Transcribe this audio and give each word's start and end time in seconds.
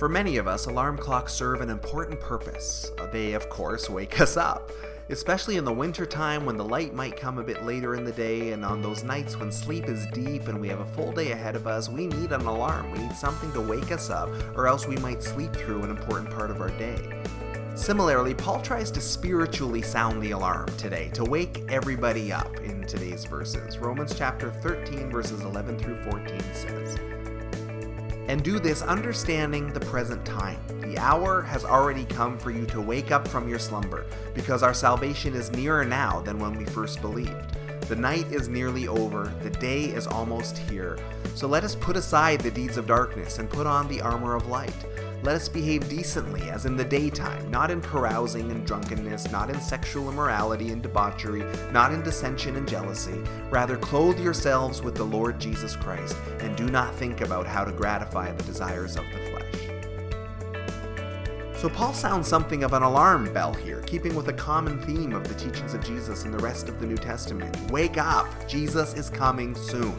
For 0.00 0.08
many 0.08 0.38
of 0.38 0.48
us, 0.48 0.64
alarm 0.64 0.96
clocks 0.96 1.34
serve 1.34 1.60
an 1.60 1.68
important 1.68 2.18
purpose. 2.20 2.90
They, 3.12 3.34
of 3.34 3.50
course, 3.50 3.90
wake 3.90 4.18
us 4.18 4.38
up. 4.38 4.70
Especially 5.10 5.58
in 5.58 5.64
the 5.66 5.74
wintertime 5.74 6.46
when 6.46 6.56
the 6.56 6.64
light 6.64 6.94
might 6.94 7.20
come 7.20 7.36
a 7.36 7.42
bit 7.42 7.66
later 7.66 7.94
in 7.94 8.04
the 8.04 8.12
day, 8.12 8.52
and 8.52 8.64
on 8.64 8.80
those 8.80 9.04
nights 9.04 9.36
when 9.36 9.52
sleep 9.52 9.90
is 9.90 10.06
deep 10.14 10.48
and 10.48 10.58
we 10.58 10.68
have 10.68 10.80
a 10.80 10.86
full 10.86 11.12
day 11.12 11.32
ahead 11.32 11.54
of 11.54 11.66
us, 11.66 11.90
we 11.90 12.06
need 12.06 12.32
an 12.32 12.40
alarm. 12.46 12.90
We 12.92 13.00
need 13.00 13.12
something 13.12 13.52
to 13.52 13.60
wake 13.60 13.92
us 13.92 14.08
up, 14.08 14.30
or 14.56 14.66
else 14.66 14.86
we 14.86 14.96
might 14.96 15.22
sleep 15.22 15.52
through 15.52 15.82
an 15.82 15.90
important 15.90 16.30
part 16.30 16.50
of 16.50 16.62
our 16.62 16.70
day. 16.78 17.22
Similarly, 17.74 18.32
Paul 18.32 18.62
tries 18.62 18.90
to 18.92 19.02
spiritually 19.02 19.82
sound 19.82 20.22
the 20.22 20.30
alarm 20.30 20.68
today 20.78 21.10
to 21.10 21.24
wake 21.24 21.62
everybody 21.68 22.32
up 22.32 22.56
in 22.60 22.86
today's 22.86 23.26
verses. 23.26 23.76
Romans 23.76 24.14
chapter 24.16 24.50
13, 24.50 25.10
verses 25.10 25.42
11 25.42 25.78
through 25.78 26.02
14 26.04 26.40
says, 26.54 26.98
and 28.30 28.44
do 28.44 28.60
this 28.60 28.82
understanding 28.82 29.72
the 29.72 29.80
present 29.80 30.24
time. 30.24 30.60
The 30.82 30.96
hour 30.98 31.42
has 31.42 31.64
already 31.64 32.04
come 32.04 32.38
for 32.38 32.52
you 32.52 32.64
to 32.66 32.80
wake 32.80 33.10
up 33.10 33.26
from 33.26 33.48
your 33.48 33.58
slumber, 33.58 34.06
because 34.34 34.62
our 34.62 34.72
salvation 34.72 35.34
is 35.34 35.50
nearer 35.50 35.84
now 35.84 36.20
than 36.20 36.38
when 36.38 36.56
we 36.56 36.64
first 36.64 37.00
believed. 37.00 37.56
The 37.88 37.96
night 37.96 38.30
is 38.30 38.46
nearly 38.46 38.86
over, 38.86 39.34
the 39.42 39.50
day 39.50 39.86
is 39.86 40.06
almost 40.06 40.58
here. 40.58 40.96
So 41.34 41.48
let 41.48 41.64
us 41.64 41.74
put 41.74 41.96
aside 41.96 42.40
the 42.40 42.52
deeds 42.52 42.76
of 42.76 42.86
darkness 42.86 43.40
and 43.40 43.50
put 43.50 43.66
on 43.66 43.88
the 43.88 44.00
armor 44.00 44.36
of 44.36 44.46
light. 44.46 44.86
Let 45.22 45.36
us 45.36 45.50
behave 45.50 45.86
decently 45.86 46.48
as 46.48 46.64
in 46.64 46.76
the 46.76 46.84
daytime, 46.84 47.50
not 47.50 47.70
in 47.70 47.82
carousing 47.82 48.50
and 48.50 48.66
drunkenness, 48.66 49.30
not 49.30 49.50
in 49.50 49.60
sexual 49.60 50.08
immorality 50.08 50.70
and 50.70 50.82
debauchery, 50.82 51.44
not 51.72 51.92
in 51.92 52.02
dissension 52.02 52.56
and 52.56 52.66
jealousy. 52.66 53.20
Rather, 53.50 53.76
clothe 53.76 54.18
yourselves 54.18 54.80
with 54.80 54.94
the 54.94 55.04
Lord 55.04 55.38
Jesus 55.38 55.76
Christ, 55.76 56.16
and 56.38 56.56
do 56.56 56.70
not 56.70 56.94
think 56.94 57.20
about 57.20 57.46
how 57.46 57.64
to 57.64 57.72
gratify 57.72 58.32
the 58.32 58.44
desires 58.44 58.96
of 58.96 59.04
the 59.12 59.18
flesh. 59.30 59.50
So, 61.60 61.68
Paul 61.68 61.92
sounds 61.92 62.26
something 62.26 62.64
of 62.64 62.72
an 62.72 62.82
alarm 62.82 63.30
bell 63.34 63.52
here, 63.52 63.82
keeping 63.82 64.14
with 64.14 64.28
a 64.28 64.32
common 64.32 64.80
theme 64.80 65.12
of 65.12 65.28
the 65.28 65.34
teachings 65.34 65.74
of 65.74 65.84
Jesus 65.84 66.24
in 66.24 66.30
the 66.30 66.38
rest 66.38 66.70
of 66.70 66.80
the 66.80 66.86
New 66.86 66.96
Testament. 66.96 67.54
Wake 67.70 67.98
up! 67.98 68.26
Jesus 68.48 68.94
is 68.94 69.10
coming 69.10 69.54
soon. 69.54 69.94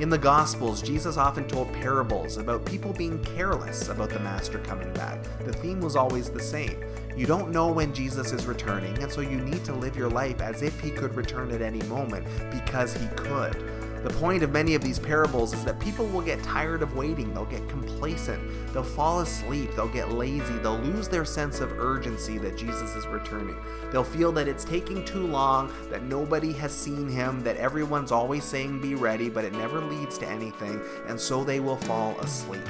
In 0.00 0.08
the 0.08 0.18
Gospels, 0.18 0.80
Jesus 0.82 1.16
often 1.18 1.46
told 1.46 1.72
parables 1.74 2.38
about 2.38 2.64
people 2.64 2.92
being 2.94 3.22
careless 3.22 3.88
about 3.88 4.08
the 4.08 4.18
Master 4.20 4.58
coming 4.60 4.92
back. 4.94 5.22
The 5.44 5.52
theme 5.52 5.80
was 5.80 5.96
always 5.96 6.30
the 6.30 6.40
same. 6.40 6.82
You 7.14 7.26
don't 7.26 7.52
know 7.52 7.70
when 7.70 7.92
Jesus 7.92 8.32
is 8.32 8.46
returning, 8.46 8.96
and 9.02 9.12
so 9.12 9.20
you 9.20 9.36
need 9.36 9.64
to 9.66 9.74
live 9.74 9.94
your 9.94 10.08
life 10.08 10.40
as 10.40 10.62
if 10.62 10.80
he 10.80 10.90
could 10.90 11.14
return 11.14 11.52
at 11.52 11.60
any 11.60 11.82
moment 11.82 12.26
because 12.50 12.94
he 12.94 13.06
could. 13.14 13.54
The 14.02 14.10
point 14.14 14.42
of 14.42 14.50
many 14.50 14.74
of 14.74 14.82
these 14.82 14.98
parables 14.98 15.54
is 15.54 15.64
that 15.64 15.78
people 15.78 16.06
will 16.06 16.22
get 16.22 16.42
tired 16.42 16.82
of 16.82 16.96
waiting, 16.96 17.32
they'll 17.32 17.44
get 17.44 17.68
complacent, 17.68 18.42
they'll 18.72 18.82
fall 18.82 19.20
asleep, 19.20 19.70
they'll 19.76 19.86
get 19.86 20.10
lazy, 20.10 20.58
they'll 20.58 20.78
lose 20.78 21.08
their 21.08 21.24
sense 21.24 21.60
of 21.60 21.78
urgency 21.78 22.36
that 22.38 22.58
Jesus 22.58 22.96
is 22.96 23.06
returning. 23.06 23.56
They'll 23.92 24.02
feel 24.02 24.32
that 24.32 24.48
it's 24.48 24.64
taking 24.64 25.04
too 25.04 25.26
long, 25.26 25.72
that 25.90 26.02
nobody 26.02 26.52
has 26.54 26.72
seen 26.72 27.08
him, 27.08 27.42
that 27.44 27.56
everyone's 27.58 28.10
always 28.10 28.42
saying 28.42 28.80
be 28.80 28.96
ready, 28.96 29.30
but 29.30 29.44
it 29.44 29.52
never 29.52 29.80
leads 29.80 30.18
to 30.18 30.28
anything, 30.28 30.80
and 31.06 31.18
so 31.18 31.44
they 31.44 31.60
will 31.60 31.76
fall 31.76 32.18
asleep. 32.18 32.66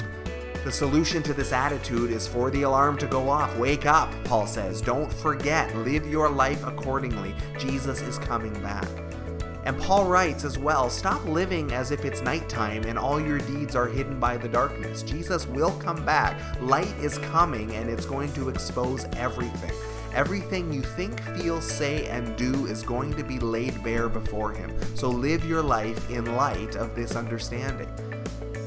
The 0.64 0.70
solution 0.70 1.24
to 1.24 1.34
this 1.34 1.52
attitude 1.52 2.12
is 2.12 2.28
for 2.28 2.50
the 2.50 2.62
alarm 2.62 2.96
to 2.98 3.06
go 3.06 3.28
off. 3.28 3.56
Wake 3.56 3.84
up, 3.84 4.12
Paul 4.22 4.46
says. 4.46 4.80
Don't 4.80 5.12
forget. 5.12 5.74
Live 5.78 6.06
your 6.06 6.28
life 6.28 6.64
accordingly. 6.64 7.34
Jesus 7.58 8.00
is 8.02 8.16
coming 8.18 8.52
back. 8.60 8.86
And 9.64 9.78
Paul 9.78 10.06
writes 10.06 10.44
as 10.44 10.58
well 10.58 10.90
stop 10.90 11.24
living 11.24 11.72
as 11.72 11.90
if 11.90 12.04
it's 12.04 12.20
nighttime 12.22 12.84
and 12.84 12.98
all 12.98 13.20
your 13.20 13.38
deeds 13.38 13.76
are 13.76 13.86
hidden 13.86 14.18
by 14.18 14.36
the 14.36 14.48
darkness. 14.48 15.02
Jesus 15.02 15.46
will 15.46 15.72
come 15.78 16.04
back. 16.04 16.38
Light 16.60 16.94
is 16.98 17.18
coming 17.18 17.72
and 17.72 17.88
it's 17.88 18.06
going 18.06 18.32
to 18.34 18.48
expose 18.48 19.06
everything. 19.16 19.72
Everything 20.14 20.72
you 20.72 20.82
think, 20.82 21.20
feel, 21.36 21.60
say, 21.62 22.06
and 22.08 22.36
do 22.36 22.66
is 22.66 22.82
going 22.82 23.14
to 23.14 23.24
be 23.24 23.38
laid 23.38 23.82
bare 23.82 24.10
before 24.10 24.52
Him. 24.52 24.70
So 24.94 25.08
live 25.08 25.44
your 25.44 25.62
life 25.62 26.10
in 26.10 26.36
light 26.36 26.76
of 26.76 26.94
this 26.94 27.16
understanding. 27.16 27.88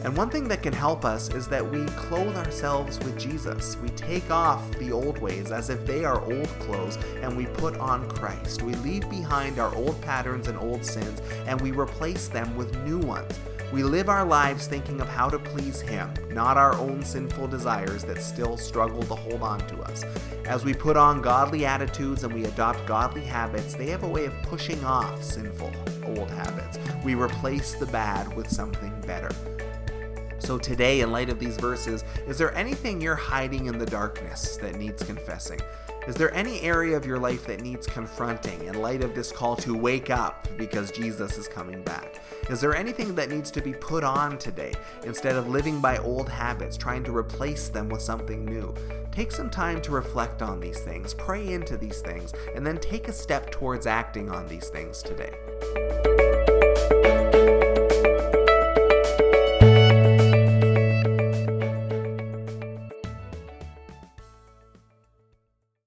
And 0.05 0.15
one 0.15 0.29
thing 0.29 0.47
that 0.49 0.61
can 0.61 0.71
help 0.71 1.03
us 1.03 1.33
is 1.33 1.47
that 1.47 1.67
we 1.67 1.83
clothe 1.85 2.37
ourselves 2.37 2.99
with 2.99 3.17
Jesus. 3.17 3.75
We 3.77 3.89
take 3.89 4.29
off 4.29 4.69
the 4.77 4.91
old 4.91 5.17
ways 5.17 5.51
as 5.51 5.71
if 5.71 5.83
they 5.83 6.05
are 6.05 6.23
old 6.31 6.47
clothes 6.59 6.99
and 7.23 7.35
we 7.35 7.47
put 7.47 7.75
on 7.79 8.07
Christ. 8.11 8.61
We 8.61 8.75
leave 8.75 9.09
behind 9.09 9.57
our 9.57 9.73
old 9.73 9.99
patterns 10.03 10.47
and 10.47 10.59
old 10.59 10.85
sins 10.85 11.23
and 11.47 11.59
we 11.59 11.71
replace 11.71 12.27
them 12.27 12.55
with 12.55 12.77
new 12.85 12.99
ones. 12.99 13.33
We 13.73 13.81
live 13.81 14.07
our 14.07 14.23
lives 14.23 14.67
thinking 14.67 15.01
of 15.01 15.09
how 15.09 15.27
to 15.27 15.39
please 15.39 15.81
Him, 15.81 16.13
not 16.29 16.55
our 16.55 16.75
own 16.75 17.01
sinful 17.01 17.47
desires 17.47 18.05
that 18.05 18.21
still 18.21 18.57
struggle 18.57 19.01
to 19.01 19.15
hold 19.15 19.41
on 19.41 19.57
to 19.69 19.81
us. 19.81 20.03
As 20.45 20.63
we 20.63 20.75
put 20.75 20.97
on 20.97 21.19
godly 21.19 21.65
attitudes 21.65 22.23
and 22.23 22.31
we 22.31 22.45
adopt 22.45 22.85
godly 22.85 23.23
habits, 23.23 23.73
they 23.73 23.87
have 23.87 24.03
a 24.03 24.07
way 24.07 24.25
of 24.25 24.33
pushing 24.43 24.85
off 24.85 25.23
sinful 25.23 25.71
old 26.05 26.29
habits. 26.29 26.77
We 27.03 27.15
replace 27.15 27.73
the 27.73 27.87
bad 27.87 28.31
with 28.35 28.51
something 28.51 28.93
better. 29.07 29.31
So, 30.39 30.57
today, 30.57 31.01
in 31.01 31.11
light 31.11 31.29
of 31.29 31.39
these 31.39 31.57
verses, 31.57 32.03
is 32.27 32.37
there 32.37 32.53
anything 32.55 33.01
you're 33.01 33.15
hiding 33.15 33.67
in 33.67 33.77
the 33.77 33.85
darkness 33.85 34.57
that 34.57 34.75
needs 34.75 35.03
confessing? 35.03 35.59
Is 36.07 36.13
there 36.13 36.31
any 36.35 36.61
area 36.61 36.95
of 36.95 37.05
your 37.05 37.17
life 37.17 37.47
that 37.47 37.61
needs 37.61 37.87
confronting 37.87 38.63
in 38.65 38.79
light 38.79 39.03
of 39.03 39.15
this 39.15 39.31
call 39.31 39.55
to 39.57 39.75
wake 39.75 40.11
up 40.11 40.47
because 40.55 40.91
Jesus 40.91 41.35
is 41.37 41.47
coming 41.47 41.81
back? 41.81 42.21
Is 42.47 42.61
there 42.61 42.75
anything 42.75 43.15
that 43.15 43.31
needs 43.31 43.49
to 43.51 43.61
be 43.61 43.73
put 43.73 44.03
on 44.03 44.37
today 44.37 44.73
instead 45.03 45.35
of 45.35 45.49
living 45.49 45.81
by 45.81 45.97
old 45.97 46.29
habits, 46.29 46.77
trying 46.77 47.03
to 47.05 47.15
replace 47.15 47.69
them 47.69 47.89
with 47.89 48.03
something 48.03 48.45
new? 48.45 48.71
Take 49.11 49.31
some 49.31 49.49
time 49.49 49.81
to 49.81 49.91
reflect 49.91 50.43
on 50.43 50.59
these 50.59 50.81
things, 50.81 51.15
pray 51.15 51.53
into 51.53 51.75
these 51.75 52.01
things, 52.01 52.33
and 52.53 52.67
then 52.67 52.77
take 52.77 53.07
a 53.07 53.13
step 53.13 53.49
towards 53.49 53.87
acting 53.87 54.29
on 54.29 54.47
these 54.47 54.69
things 54.69 55.01
today. 55.01 55.33